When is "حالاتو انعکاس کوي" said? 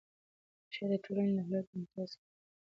1.45-2.29